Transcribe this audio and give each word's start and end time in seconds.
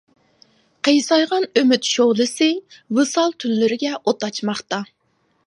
قىيسايغان 0.87 1.45
ئۈمىد 1.61 1.89
شولىسى، 1.89 2.49
ۋىسال 3.01 3.37
تۈنلىرىگە 3.45 3.95
ئوت 4.01 4.27
ئاچماقتا. 4.31 4.83